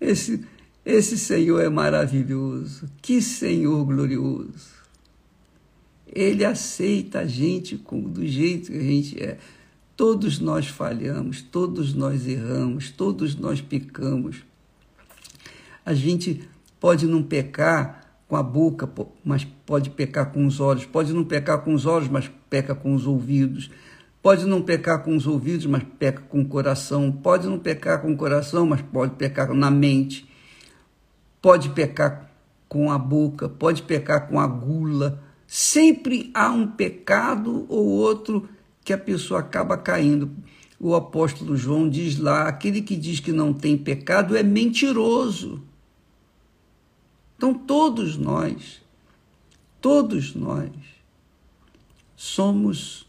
Esse, 0.00 0.44
esse 0.84 1.16
Senhor 1.18 1.60
é 1.60 1.68
maravilhoso. 1.68 2.88
Que 3.00 3.22
Senhor 3.22 3.84
glorioso. 3.86 4.74
Ele 6.06 6.44
aceita 6.44 7.20
a 7.20 7.26
gente 7.26 7.76
do 7.76 8.26
jeito 8.26 8.70
que 8.70 8.78
a 8.78 8.82
gente 8.82 9.22
é. 9.22 9.38
Todos 9.96 10.38
nós 10.38 10.66
falhamos, 10.66 11.40
todos 11.40 11.94
nós 11.94 12.26
erramos, 12.26 12.90
todos 12.90 13.34
nós 13.34 13.60
pecamos. 13.62 14.44
A 15.84 15.92
gente 15.92 16.48
pode 16.80 17.06
não 17.06 17.22
pecar 17.22 18.04
com 18.26 18.36
a 18.36 18.42
boca, 18.42 18.88
mas 19.24 19.44
pode 19.44 19.90
pecar 19.90 20.32
com 20.32 20.46
os 20.46 20.60
olhos. 20.60 20.84
Pode 20.84 21.12
não 21.12 21.24
pecar 21.24 21.62
com 21.62 21.74
os 21.74 21.86
olhos, 21.86 22.08
mas 22.08 22.30
peca 22.48 22.74
com 22.74 22.94
os 22.94 23.06
ouvidos. 23.06 23.70
Pode 24.22 24.46
não 24.46 24.62
pecar 24.62 25.02
com 25.02 25.14
os 25.14 25.26
ouvidos, 25.26 25.66
mas 25.66 25.82
peca 25.98 26.22
com 26.22 26.40
o 26.40 26.48
coração. 26.48 27.12
Pode 27.12 27.46
não 27.46 27.58
pecar 27.58 28.00
com 28.00 28.12
o 28.12 28.16
coração, 28.16 28.66
mas 28.66 28.80
pode 28.80 29.16
pecar 29.16 29.52
na 29.52 29.70
mente. 29.70 30.26
Pode 31.42 31.68
pecar 31.70 32.30
com 32.68 32.90
a 32.90 32.98
boca, 32.98 33.48
pode 33.48 33.82
pecar 33.82 34.26
com 34.28 34.40
a 34.40 34.46
gula. 34.46 35.22
Sempre 35.46 36.30
há 36.32 36.50
um 36.50 36.66
pecado 36.66 37.66
ou 37.68 37.86
outro 37.86 38.48
que 38.82 38.92
a 38.92 38.98
pessoa 38.98 39.40
acaba 39.40 39.76
caindo. 39.76 40.30
o 40.80 40.94
apóstolo 40.94 41.56
João 41.56 41.88
diz 41.88 42.18
lá: 42.18 42.48
aquele 42.48 42.82
que 42.82 42.96
diz 42.96 43.20
que 43.20 43.30
não 43.30 43.52
tem 43.52 43.76
pecado 43.76 44.36
é 44.36 44.42
mentiroso. 44.42 45.62
Então, 47.44 47.52
todos 47.52 48.16
nós, 48.16 48.80
todos 49.78 50.34
nós, 50.34 50.70
somos 52.16 53.06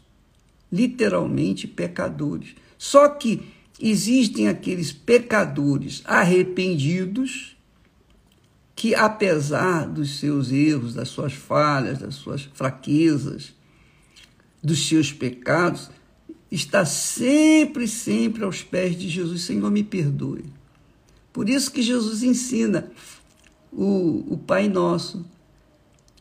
literalmente 0.70 1.66
pecadores. 1.66 2.54
Só 2.76 3.08
que 3.08 3.48
existem 3.80 4.46
aqueles 4.46 4.92
pecadores 4.92 6.02
arrependidos 6.04 7.56
que, 8.74 8.94
apesar 8.94 9.88
dos 9.88 10.18
seus 10.18 10.52
erros, 10.52 10.92
das 10.92 11.08
suas 11.08 11.32
falhas, 11.32 12.00
das 12.00 12.16
suas 12.16 12.42
fraquezas, 12.42 13.54
dos 14.62 14.86
seus 14.86 15.14
pecados, 15.14 15.88
está 16.50 16.84
sempre, 16.84 17.88
sempre 17.88 18.44
aos 18.44 18.62
pés 18.62 18.98
de 18.98 19.08
Jesus. 19.08 19.44
Senhor, 19.44 19.70
me 19.70 19.82
perdoe. 19.82 20.44
Por 21.32 21.48
isso 21.48 21.72
que 21.72 21.80
Jesus 21.80 22.22
ensina 22.22 22.90
o, 23.76 24.32
o 24.32 24.38
Pai 24.38 24.68
Nosso. 24.68 25.24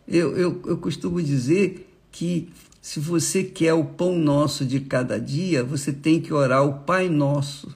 Eu, 0.05 0.37
eu, 0.37 0.61
eu 0.65 0.77
costumo 0.77 1.21
dizer 1.21 1.89
que 2.11 2.49
se 2.81 2.99
você 2.99 3.43
quer 3.43 3.73
o 3.73 3.85
pão 3.85 4.17
nosso 4.17 4.65
de 4.65 4.79
cada 4.81 5.19
dia, 5.19 5.63
você 5.63 5.91
tem 5.91 6.21
que 6.21 6.33
orar 6.33 6.63
o 6.63 6.83
Pai 6.83 7.09
Nosso 7.09 7.73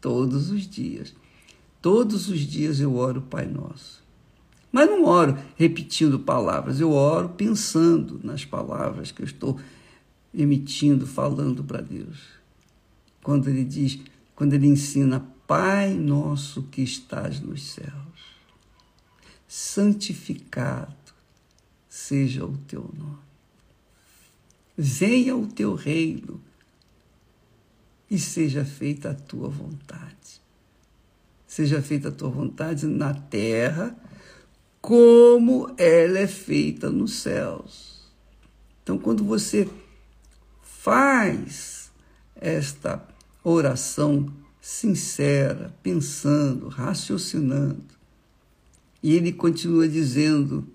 todos 0.00 0.50
os 0.50 0.66
dias. 0.66 1.14
Todos 1.82 2.28
os 2.28 2.40
dias 2.40 2.80
eu 2.80 2.94
oro 2.94 3.18
o 3.18 3.24
Pai 3.24 3.46
Nosso. 3.46 4.00
Mas 4.72 4.88
não 4.88 5.04
oro 5.04 5.36
repetindo 5.56 6.20
palavras, 6.20 6.78
eu 6.78 6.92
oro 6.92 7.30
pensando 7.30 8.20
nas 8.22 8.44
palavras 8.44 9.10
que 9.10 9.20
eu 9.20 9.26
estou 9.26 9.58
emitindo, 10.32 11.06
falando 11.06 11.64
para 11.64 11.80
Deus. 11.80 12.18
Quando 13.22 13.48
ele 13.48 13.64
diz, 13.64 13.98
quando 14.36 14.54
ele 14.54 14.68
ensina, 14.68 15.26
Pai 15.46 15.94
nosso 15.94 16.62
que 16.62 16.80
estás 16.80 17.40
nos 17.40 17.72
céus, 17.72 18.09
santificado 19.52 20.94
seja 21.88 22.44
o 22.44 22.56
teu 22.56 22.88
nome 22.96 23.30
venha 24.80 25.36
o 25.36 25.46
teu 25.46 25.74
reino 25.74 26.40
e 28.10 28.18
seja 28.18 28.64
feita 28.64 29.10
a 29.10 29.14
tua 29.14 29.48
vontade. 29.50 30.40
Seja 31.46 31.82
feita 31.82 32.08
a 32.08 32.12
tua 32.12 32.30
vontade 32.30 32.86
na 32.86 33.12
terra, 33.12 33.94
como 34.80 35.74
ela 35.76 36.18
é 36.18 36.26
feita 36.26 36.90
nos 36.90 37.20
céus. 37.20 38.08
Então, 38.82 38.96
quando 38.98 39.22
você 39.22 39.68
faz 40.62 41.92
esta 42.34 43.06
oração 43.44 44.32
sincera, 44.62 45.74
pensando, 45.82 46.68
raciocinando, 46.68 47.99
e 49.02 49.14
ele 49.14 49.32
continua 49.32 49.88
dizendo: 49.88 50.66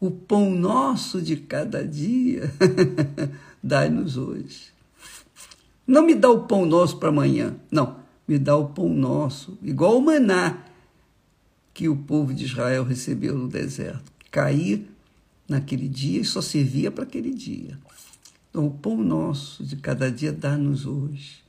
o 0.00 0.10
pão 0.10 0.50
nosso 0.50 1.20
de 1.20 1.36
cada 1.36 1.86
dia 1.86 2.52
dai-nos 3.62 4.16
hoje. 4.16 4.72
Não 5.86 6.04
me 6.04 6.14
dá 6.14 6.30
o 6.30 6.46
pão 6.46 6.64
nosso 6.64 6.96
para 6.96 7.10
amanhã, 7.10 7.56
não, 7.70 7.98
me 8.26 8.38
dá 8.38 8.56
o 8.56 8.68
pão 8.68 8.88
nosso, 8.88 9.58
igual 9.62 9.98
o 9.98 10.02
maná 10.02 10.64
que 11.74 11.88
o 11.88 11.96
povo 11.96 12.32
de 12.32 12.44
Israel 12.44 12.84
recebeu 12.84 13.36
no 13.36 13.48
deserto. 13.48 14.12
Caía 14.30 14.80
naquele 15.48 15.88
dia 15.88 16.20
e 16.20 16.24
só 16.24 16.40
servia 16.40 16.90
para 16.90 17.04
aquele 17.04 17.34
dia. 17.34 17.78
Então, 18.48 18.66
o 18.66 18.70
pão 18.70 18.96
nosso 18.96 19.64
de 19.64 19.76
cada 19.76 20.10
dia 20.10 20.32
dá-nos 20.32 20.86
hoje. 20.86 21.42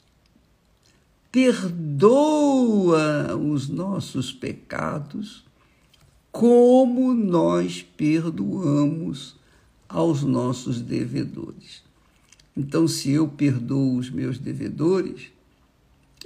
Perdoa 1.32 3.36
os 3.36 3.70
nossos 3.70 4.34
pecados, 4.34 5.45
como 6.36 7.14
nós 7.14 7.82
perdoamos 7.82 9.38
aos 9.88 10.22
nossos 10.22 10.82
devedores. 10.82 11.82
Então, 12.58 12.90
se 12.90 13.10
eu 13.10 13.26
perdoo 13.26 13.96
os 13.96 14.10
meus 14.10 14.38
devedores, 14.38 15.32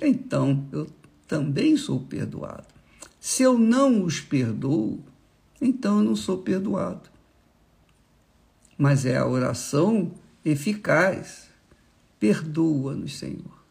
então 0.02 0.68
eu 0.72 0.88
também 1.28 1.78
sou 1.78 2.00
perdoado. 2.00 2.66
Se 3.20 3.44
eu 3.44 3.56
não 3.60 4.04
os 4.04 4.20
perdoo, 4.20 5.00
então 5.62 6.00
eu 6.00 6.04
não 6.04 6.16
sou 6.16 6.40
perdoado. 6.40 7.08
Mas 8.76 9.06
é 9.06 9.16
a 9.16 9.28
oração 9.28 10.12
eficaz. 10.44 11.52
Perdoa-nos, 12.20 13.16
Senhor, 13.16 13.64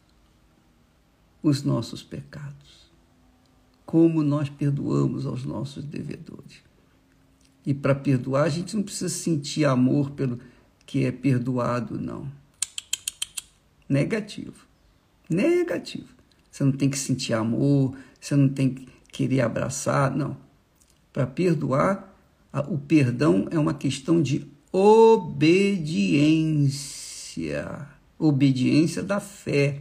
os 1.42 1.64
nossos 1.64 2.00
pecados, 2.00 2.77
como 3.88 4.22
nós 4.22 4.50
perdoamos 4.50 5.24
aos 5.24 5.46
nossos 5.46 5.82
devedores. 5.82 6.58
E 7.64 7.72
para 7.72 7.94
perdoar, 7.94 8.42
a 8.42 8.48
gente 8.50 8.76
não 8.76 8.82
precisa 8.82 9.08
sentir 9.08 9.64
amor 9.64 10.10
pelo 10.10 10.38
que 10.84 11.06
é 11.06 11.10
perdoado, 11.10 11.98
não 11.98 12.28
negativo. 13.88 14.66
Negativo. 15.28 16.08
Você 16.50 16.64
não 16.64 16.72
tem 16.72 16.90
que 16.90 16.98
sentir 16.98 17.32
amor, 17.32 17.96
você 18.20 18.34
não 18.36 18.48
tem 18.48 18.74
que 18.74 18.88
querer 19.10 19.40
abraçar, 19.40 20.14
não. 20.14 20.36
Para 21.12 21.24
perdoar, 21.26 22.14
o 22.68 22.78
perdão 22.78 23.48
é 23.50 23.58
uma 23.58 23.74
questão 23.74 24.22
de 24.22 24.46
obediência. 24.70 25.88
Obediência 28.18 29.02
da 29.02 29.20
fé. 29.20 29.80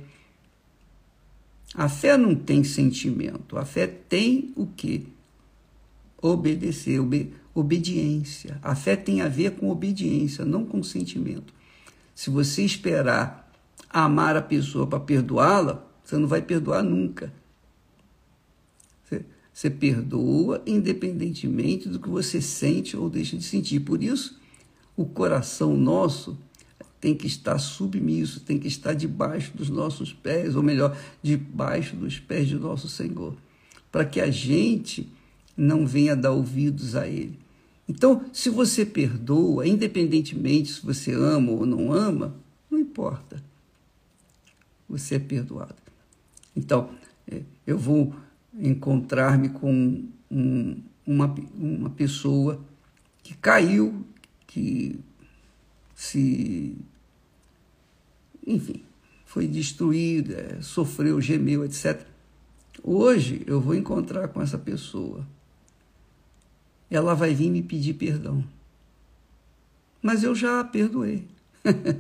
A 1.78 1.88
fé 1.88 2.18
não 2.18 2.34
tem 2.34 2.64
sentimento, 2.64 3.56
a 3.56 3.64
fé 3.64 3.86
tem 3.86 4.52
o 4.56 4.66
quê? 4.66 5.04
Obedecer, 6.20 7.00
ob 7.00 7.32
obediência. 7.54 8.60
A 8.64 8.76
fé 8.76 8.96
tem 8.96 9.22
a 9.22 9.28
ver 9.28 9.52
com 9.52 9.70
obediência, 9.70 10.44
não 10.44 10.66
com 10.66 10.82
sentimento. 10.82 11.54
Se 12.16 12.32
você 12.32 12.64
esperar 12.64 13.52
amar 13.92 14.36
a 14.36 14.42
pessoa 14.42 14.88
para 14.88 15.00
perdoá-la, 15.00 15.86
você 16.04 16.18
não 16.18 16.28
vai 16.28 16.42
perdoar 16.42 16.82
nunca. 16.82 17.32
Você, 19.04 19.24
você 19.54 19.70
perdoa 19.70 20.64
independentemente 20.66 21.90
do 21.90 22.00
que 22.00 22.10
você 22.10 22.42
sente 22.42 22.98
ou 22.98 23.08
deixa 23.08 23.38
de 23.38 23.44
sentir. 23.44 23.82
Por 23.82 24.02
isso, 24.02 24.40
o 24.96 25.06
coração 25.06 25.78
nosso 25.78 26.40
tem 27.00 27.16
que 27.16 27.28
estar 27.28 27.58
submisso, 27.60 28.40
tem 28.40 28.58
que 28.58 28.68
estar 28.68 28.94
debaixo 28.94 29.56
dos 29.56 29.70
nossos 29.70 30.14
pés, 30.14 30.56
ou 30.56 30.64
melhor, 30.64 30.98
debaixo 31.22 31.96
dos 31.96 32.20
pés 32.20 32.48
de 32.48 32.56
nosso 32.56 32.88
Senhor, 32.90 33.36
para 33.92 34.06
que 34.06 34.20
a 34.20 34.32
gente 34.32 35.08
não 35.56 35.86
venha 35.86 36.16
dar 36.16 36.32
ouvidos 36.32 36.96
a 36.96 37.08
Ele. 37.08 37.38
Então, 37.88 38.26
se 38.34 38.50
você 38.50 38.86
perdoa, 38.86 39.68
independentemente 39.68 40.74
se 40.74 40.86
você 40.86 41.14
ama 41.14 41.52
ou 41.52 41.66
não 41.66 41.94
ama, 41.94 42.36
não 42.70 42.80
importa 42.80 43.42
você 44.88 45.16
é 45.16 45.20
perdoado. 45.20 45.76
Então, 46.56 46.90
é, 47.30 47.42
eu 47.66 47.78
vou 47.78 48.14
encontrar-me 48.58 49.50
com 49.50 50.04
um, 50.32 50.82
uma, 51.06 51.36
uma 51.56 51.90
pessoa 51.90 52.60
que 53.22 53.36
caiu, 53.36 54.06
que 54.46 55.00
se. 55.98 56.78
Enfim, 58.46 58.84
foi 59.26 59.48
destruída, 59.48 60.62
sofreu, 60.62 61.20
gemeu, 61.20 61.66
etc. 61.66 62.06
Hoje 62.84 63.44
eu 63.48 63.60
vou 63.60 63.74
encontrar 63.74 64.28
com 64.28 64.40
essa 64.40 64.60
pessoa. 64.60 65.28
Ela 66.90 67.16
vai 67.16 67.34
vir 67.34 67.50
me 67.50 67.64
pedir 67.64 67.96
perdão. 67.96 68.44
Mas 70.02 70.24
eu 70.24 70.36
já 70.36 70.60
a 70.60 70.64
perdoei. 70.64 71.28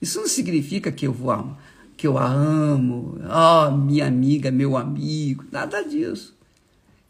Isso 0.00 0.20
não 0.20 0.28
significa 0.28 0.92
que 0.92 1.06
eu 1.06 1.12
vou 1.12 1.30
que 1.96 2.06
eu 2.06 2.16
a 2.16 2.26
amo, 2.26 3.18
oh, 3.22 3.76
minha 3.76 4.06
amiga, 4.06 4.50
meu 4.50 4.76
amigo, 4.76 5.44
nada 5.50 5.82
disso. 5.82 6.34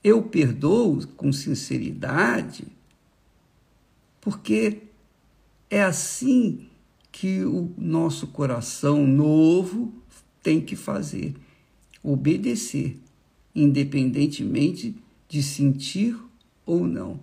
Eu 0.02 0.22
perdoo 0.22 1.06
com 1.16 1.32
sinceridade, 1.32 2.66
porque 4.20 4.82
é 5.74 5.82
assim 5.82 6.68
que 7.10 7.44
o 7.44 7.74
nosso 7.76 8.28
coração 8.28 9.04
novo 9.04 9.92
tem 10.40 10.60
que 10.60 10.76
fazer, 10.76 11.34
obedecer, 12.00 12.96
independentemente 13.52 14.94
de 15.28 15.42
sentir 15.42 16.16
ou 16.64 16.86
não. 16.86 17.18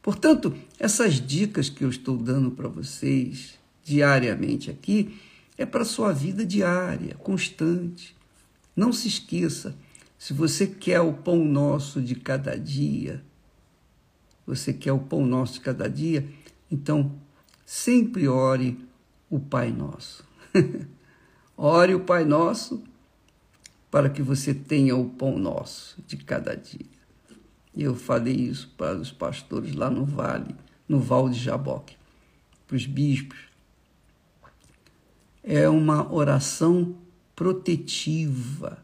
Portanto, 0.00 0.54
essas 0.78 1.14
dicas 1.14 1.68
que 1.68 1.82
eu 1.82 1.90
estou 1.90 2.16
dando 2.16 2.52
para 2.52 2.68
vocês, 2.68 3.58
diariamente 3.82 4.70
aqui 4.70 5.18
é 5.58 5.66
para 5.66 5.84
sua 5.84 6.12
vida 6.12 6.46
diária, 6.46 7.16
constante. 7.16 8.14
Não 8.76 8.92
se 8.92 9.08
esqueça, 9.08 9.76
se 10.16 10.32
você 10.32 10.68
quer 10.68 11.00
o 11.00 11.12
pão 11.12 11.44
nosso 11.44 12.00
de 12.00 12.14
cada 12.14 12.56
dia, 12.56 13.24
você 14.46 14.72
quer 14.72 14.92
o 14.92 15.00
pão 15.00 15.26
nosso 15.26 15.54
de 15.54 15.60
cada 15.60 15.88
dia, 15.88 16.24
então 16.70 17.23
sempre 17.64 18.28
ore 18.28 18.78
o 19.30 19.40
Pai 19.40 19.70
Nosso. 19.70 20.24
Ore 21.56 21.94
o 21.94 22.00
Pai 22.00 22.24
Nosso 22.24 22.82
para 23.94 24.10
que 24.10 24.20
você 24.20 24.52
tenha 24.52 24.96
o 24.96 25.08
pão 25.08 25.38
nosso 25.38 26.02
de 26.04 26.16
cada 26.16 26.56
dia. 26.56 26.84
Eu 27.76 27.94
falei 27.94 28.34
isso 28.34 28.74
para 28.76 28.96
os 28.96 29.12
pastores 29.12 29.72
lá 29.72 29.88
no 29.88 30.04
vale, 30.04 30.54
no 30.88 30.98
Val 30.98 31.28
de 31.28 31.38
Jaboque, 31.38 31.96
para 32.66 32.74
os 32.76 32.86
bispos. 32.86 33.38
É 35.44 35.68
uma 35.68 36.12
oração 36.12 36.96
protetiva, 37.36 38.78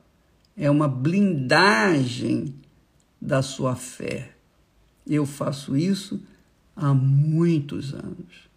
é 0.57 0.71
uma 0.71 0.87
blindagem 0.87 2.55
da 3.21 3.43
sua 3.43 3.75
fé. 3.75 4.37
Eu 5.05 5.27
faço 5.27 5.77
isso 5.77 6.23
há 6.77 6.95
muitos 6.95 7.95
anos, 7.95 8.50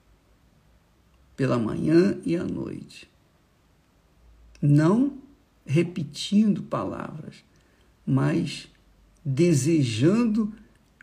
pela 1.35 1.57
manhã 1.57 2.17
e 2.25 2.35
à 2.35 2.43
noite. 2.43 3.09
Não 4.61 5.17
repetindo 5.65 6.63
palavras, 6.63 7.43
mas 8.05 8.67
desejando 9.23 10.53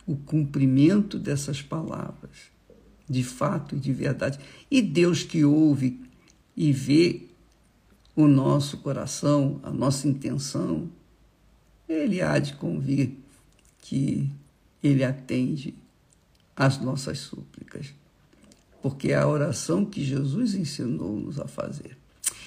o 0.07 0.16
cumprimento 0.16 1.19
dessas 1.19 1.62
palavras, 1.62 2.51
de 3.09 3.23
fato 3.23 3.77
e 3.77 3.79
de 3.79 3.93
verdade. 3.93 4.38
E 4.71 4.83
Deus 4.83 5.23
que 5.23 5.45
ouve 5.45 6.01
e 6.57 6.73
vê 6.73 7.27
o 8.14 8.27
nosso 8.27 8.79
coração, 8.79 9.61
a 9.62 9.71
nossa 9.71 10.09
intenção, 10.09 10.90
Ele 11.88 12.21
há 12.21 12.38
de 12.38 12.55
convir 12.55 13.12
que 13.79 14.29
Ele 14.83 15.05
atende 15.05 15.75
às 16.55 16.79
nossas 16.79 17.19
súplicas, 17.19 17.95
porque 18.83 19.12
é 19.12 19.16
a 19.16 19.29
oração 19.29 19.85
que 19.85 20.05
Jesus 20.05 20.55
ensinou-nos 20.55 21.38
a 21.38 21.47
fazer. 21.47 21.97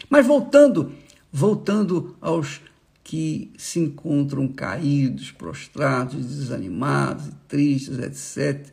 Mas 0.10 0.26
voltando, 0.26 0.92
voltando 1.32 2.16
aos 2.22 2.62
que 3.04 3.52
se 3.58 3.80
encontram 3.80 4.48
caídos, 4.48 5.32
prostrados, 5.32 6.26
desanimados, 6.26 7.30
tristes, 7.48 8.00
etc., 8.00 8.68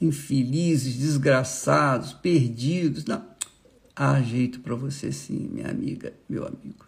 infelizes, 0.00 0.96
desgraçados, 0.96 2.12
perdidos. 2.12 3.04
Não, 3.04 3.24
há 3.94 4.20
jeito 4.20 4.60
para 4.60 4.74
você 4.74 5.12
sim, 5.12 5.48
minha 5.52 5.68
amiga, 5.68 6.12
meu 6.28 6.46
amigo. 6.46 6.86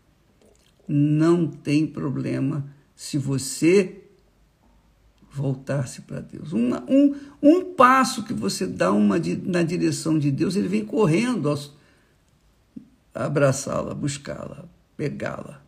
Não 0.87 1.47
tem 1.47 1.87
problema 1.87 2.67
se 2.97 3.19
você 3.19 4.10
voltar-se 5.31 6.03
para 6.03 6.21
Deus. 6.21 6.53
Um, 6.53 6.75
um, 6.89 7.17
um 7.43 7.75
passo 7.75 8.25
que 8.25 8.35
você 8.35 8.67
dá 8.67 8.91
uma, 8.91 9.17
na 9.45 9.63
direção 9.63 10.19
de 10.19 10.31
Deus, 10.31 10.57
ele 10.57 10.69
vem 10.69 10.85
correndo 10.85 11.55
abraçá-la, 13.15 13.95
buscá-la, 13.95 14.69
pegá-la 14.97 15.63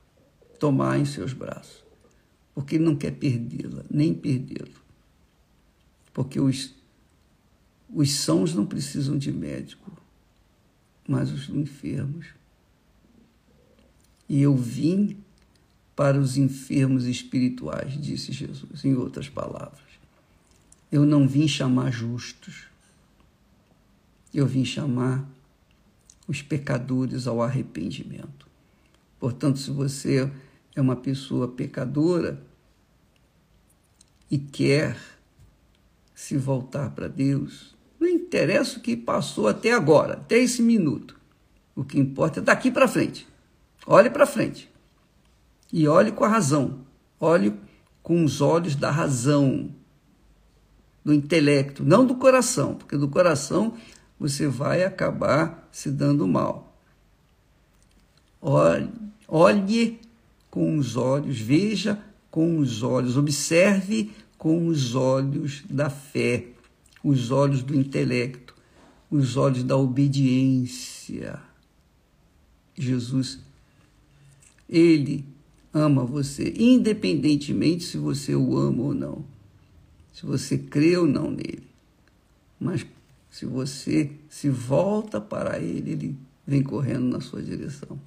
tomar 0.59 0.98
em 0.98 1.05
seus 1.05 1.33
braços, 1.33 1.85
porque 2.55 2.77
ele 2.77 2.85
não 2.85 2.94
quer 2.94 3.12
perdê-la, 3.12 3.85
nem 3.90 4.14
perdê-lo. 4.14 4.81
Porque 6.12 6.38
os, 6.38 6.75
os 7.92 8.12
sãos 8.14 8.55
não 8.55 8.64
precisam 8.64 9.18
de 9.18 9.33
médico, 9.33 9.90
mas 11.09 11.33
os 11.33 11.48
enfermos. 11.48 12.27
E 14.29 14.40
eu 14.40 14.57
vim 14.57 15.16
para 16.03 16.19
os 16.19 16.37
enfermos 16.37 17.05
espirituais, 17.07 17.93
disse 17.93 18.33
Jesus, 18.33 18.85
em 18.85 18.93
outras 18.97 19.29
palavras. 19.29 19.79
Eu 20.91 21.07
não 21.07 21.29
vim 21.29 21.47
chamar 21.47 21.93
justos, 21.93 22.65
eu 24.35 24.45
vim 24.45 24.65
chamar 24.65 25.25
os 26.27 26.43
pecadores 26.43 27.29
ao 27.29 27.41
arrependimento. 27.41 28.49
Portanto, 29.21 29.61
se 29.61 29.71
você 29.71 30.29
é 30.75 30.81
uma 30.81 30.97
pessoa 30.97 31.47
pecadora 31.47 32.43
e 34.29 34.38
quer 34.38 34.99
se 36.17 36.37
voltar 36.37 36.91
para 36.91 37.07
Deus, 37.07 37.77
não 38.01 38.09
interessa 38.09 38.81
o 38.81 38.83
que 38.83 38.97
passou 38.97 39.47
até 39.47 39.73
agora, 39.73 40.15
até 40.15 40.37
esse 40.37 40.62
minuto. 40.62 41.17
O 41.77 41.85
que 41.85 41.97
importa 41.97 42.41
é 42.41 42.43
daqui 42.43 42.73
para 42.73 42.88
frente. 42.88 43.25
Olhe 43.87 44.11
para 44.11 44.27
frente. 44.27 44.72
E 45.73 45.89
olhe 45.89 46.13
com 46.13 46.25
a 46.25 46.29
razão. 46.29 46.81
Olhe 47.19 47.55
com 48.03 48.25
os 48.25 48.41
olhos 48.41 48.75
da 48.75 48.91
razão, 48.91 49.71
do 51.05 51.13
intelecto, 51.13 51.85
não 51.85 52.05
do 52.05 52.17
coração, 52.17 52.75
porque 52.75 52.97
do 52.97 53.09
coração 53.09 53.75
você 54.19 54.47
vai 54.47 54.85
acabar 54.85 55.69
se 55.73 55.91
dando 55.91 56.27
mal. 56.27 56.77
Olhe, 58.41 58.91
olhe 59.27 60.01
com 60.51 60.77
os 60.77 60.97
olhos, 60.97 61.39
veja 61.39 61.99
com 62.31 62.59
os 62.59 62.83
olhos, 62.83 63.17
observe 63.17 64.13
com 64.37 64.67
os 64.67 64.95
olhos 64.95 65.63
da 65.69 65.89
fé, 65.89 66.47
os 67.03 67.31
olhos 67.31 67.63
do 67.63 67.75
intelecto, 67.75 68.55
os 69.11 69.37
olhos 69.37 69.63
da 69.63 69.77
obediência. 69.77 71.41
Jesus, 72.75 73.39
Ele 74.69 75.32
ama 75.73 76.05
você, 76.05 76.53
independentemente 76.57 77.85
se 77.85 77.97
você 77.97 78.35
o 78.35 78.57
ama 78.59 78.83
ou 78.83 78.95
não, 78.95 79.25
se 80.13 80.27
você 80.27 80.59
crê 80.59 80.97
ou 80.97 81.07
não 81.07 81.31
nele. 81.31 81.67
Mas 82.61 82.87
se 83.31 83.47
você 83.47 84.11
se 84.29 84.49
volta 84.51 85.21
para 85.21 85.59
Ele, 85.59 85.93
Ele 85.93 86.17
vem 86.47 86.63
correndo 86.63 87.07
na 87.07 87.21
sua 87.21 87.43
direção. 87.43 87.99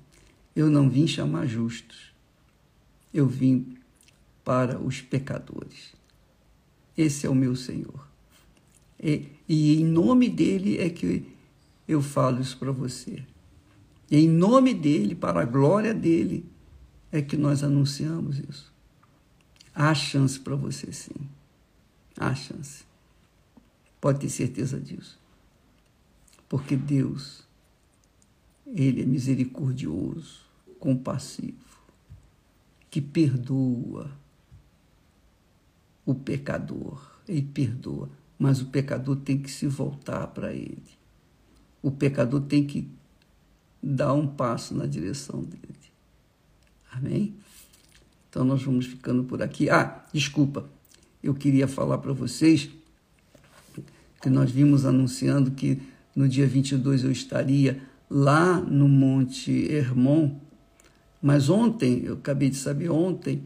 Eu 0.55 0.69
não 0.69 0.89
vim 0.89 1.07
chamar 1.07 1.47
justos, 1.47 2.13
eu 3.13 3.27
vim 3.27 3.75
para 4.43 4.79
os 4.79 5.01
pecadores. 5.01 5.93
Esse 6.97 7.25
é 7.25 7.29
o 7.29 7.35
meu 7.35 7.55
Senhor. 7.55 8.07
E, 9.01 9.27
e 9.49 9.81
em 9.81 9.83
nome 9.83 10.29
dele 10.29 10.77
é 10.77 10.89
que 10.89 11.25
eu 11.87 12.01
falo 12.01 12.39
isso 12.39 12.57
para 12.57 12.71
você. 12.71 13.23
E 14.09 14.17
em 14.17 14.27
nome 14.27 14.73
dele, 14.73 15.15
para 15.15 15.41
a 15.41 15.45
glória 15.45 15.93
dele, 15.93 16.45
é 17.17 17.21
que 17.21 17.37
nós 17.37 17.63
anunciamos 17.63 18.39
isso. 18.39 18.73
Há 19.73 19.93
chance 19.93 20.39
para 20.39 20.55
você, 20.55 20.91
sim. 20.91 21.29
Há 22.17 22.33
chance. 22.33 22.83
Pode 23.99 24.19
ter 24.19 24.29
certeza 24.29 24.79
disso. 24.79 25.19
Porque 26.47 26.75
Deus, 26.75 27.43
Ele 28.67 29.01
é 29.01 29.05
misericordioso, 29.05 30.41
compassivo 30.79 31.65
que 32.95 33.01
perdoa 33.01 34.09
o 36.05 36.15
pecador. 36.15 37.19
Ele 37.27 37.41
perdoa, 37.41 38.09
mas 38.39 38.61
o 38.61 38.67
pecador 38.67 39.17
tem 39.17 39.37
que 39.37 39.51
se 39.51 39.67
voltar 39.67 40.27
para 40.27 40.53
ele. 40.53 40.81
O 41.81 41.91
pecador 41.91 42.39
tem 42.43 42.65
que 42.65 42.89
dar 43.83 44.13
um 44.13 44.25
passo 44.25 44.73
na 44.73 44.85
direção 44.85 45.43
dele. 45.43 45.75
Amém? 46.97 47.35
Então 48.29 48.45
nós 48.45 48.63
vamos 48.63 48.85
ficando 48.85 49.23
por 49.23 49.41
aqui. 49.41 49.69
Ah, 49.69 50.03
desculpa, 50.13 50.65
eu 51.21 51.33
queria 51.33 51.67
falar 51.67 51.97
para 51.97 52.13
vocês 52.13 52.69
que 54.21 54.29
nós 54.29 54.49
vimos 54.49 54.85
anunciando 54.85 55.51
que 55.51 55.79
no 56.15 56.27
dia 56.27 56.47
22 56.47 57.03
eu 57.03 57.11
estaria 57.11 57.81
lá 58.09 58.59
no 58.59 58.87
Monte 58.87 59.51
Hermon, 59.71 60.31
mas 61.21 61.49
ontem, 61.49 62.03
eu 62.05 62.13
acabei 62.13 62.49
de 62.49 62.55
saber 62.55 62.89
ontem, 62.89 63.43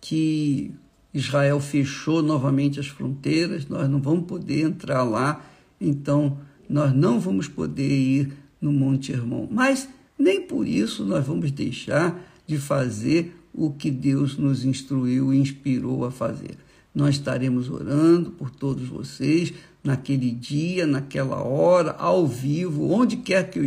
que 0.00 0.72
Israel 1.12 1.60
fechou 1.60 2.22
novamente 2.22 2.78
as 2.78 2.86
fronteiras, 2.86 3.66
nós 3.66 3.88
não 3.88 4.00
vamos 4.00 4.26
poder 4.26 4.62
entrar 4.62 5.02
lá, 5.02 5.44
então 5.80 6.38
nós 6.68 6.94
não 6.94 7.18
vamos 7.18 7.48
poder 7.48 7.90
ir 7.90 8.32
no 8.60 8.72
Monte 8.72 9.12
Hermon. 9.12 9.48
Mas 9.50 9.88
nem 10.18 10.46
por 10.46 10.66
isso 10.66 11.04
nós 11.04 11.26
vamos 11.26 11.50
deixar 11.50 12.31
de 12.46 12.58
fazer 12.58 13.36
o 13.52 13.70
que 13.70 13.90
Deus 13.90 14.36
nos 14.36 14.64
instruiu 14.64 15.32
e 15.32 15.38
inspirou 15.38 16.04
a 16.04 16.10
fazer. 16.10 16.56
Nós 16.94 17.14
estaremos 17.16 17.70
orando 17.70 18.30
por 18.30 18.50
todos 18.50 18.86
vocês 18.88 19.52
naquele 19.82 20.30
dia, 20.30 20.86
naquela 20.86 21.42
hora, 21.42 21.92
ao 21.92 22.26
vivo, 22.26 22.90
onde 22.90 23.16
quer 23.16 23.50
que 23.50 23.58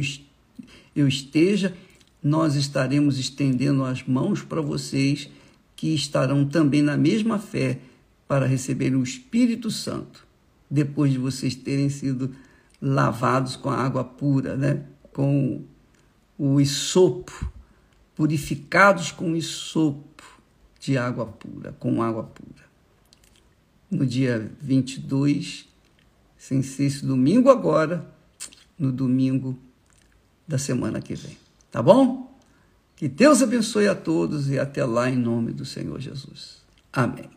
eu 0.95 1.07
esteja 1.07 1.73
nós 2.25 2.55
estaremos 2.55 3.19
estendendo 3.19 3.83
as 3.83 4.01
mãos 4.01 4.41
para 4.41 4.59
vocês 4.59 5.29
que 5.75 5.93
estarão 5.93 6.43
também 6.43 6.81
na 6.81 6.97
mesma 6.97 7.37
fé 7.37 7.77
para 8.27 8.47
receber 8.47 8.95
o 8.95 9.03
Espírito 9.03 9.69
Santo, 9.69 10.25
depois 10.67 11.11
de 11.11 11.19
vocês 11.19 11.53
terem 11.53 11.87
sido 11.87 12.33
lavados 12.81 13.55
com 13.55 13.69
a 13.69 13.77
água 13.77 14.03
pura, 14.03 14.57
né? 14.57 14.85
com 15.13 15.61
o 16.35 16.59
isopo, 16.59 17.47
purificados 18.15 19.11
com 19.11 19.33
o 19.33 19.35
isopo 19.35 20.23
de 20.79 20.97
água 20.97 21.25
pura, 21.25 21.75
com 21.79 22.01
água 22.01 22.23
pura. 22.23 22.65
No 23.91 24.05
dia 24.05 24.51
22, 24.61 25.67
sem 26.37 26.61
ser 26.61 26.85
esse 26.85 27.05
domingo 27.05 27.49
agora, 27.49 28.09
no 28.77 28.91
domingo 28.91 29.57
da 30.47 30.57
semana 30.57 31.01
que 31.01 31.15
vem. 31.15 31.37
Tá 31.71 31.81
bom? 31.81 32.33
Que 32.95 33.07
Deus 33.07 33.41
abençoe 33.41 33.87
a 33.87 33.95
todos 33.95 34.49
e 34.49 34.57
até 34.57 34.85
lá 34.85 35.09
em 35.09 35.17
nome 35.17 35.51
do 35.51 35.65
Senhor 35.65 35.99
Jesus. 35.99 36.63
Amém. 36.93 37.34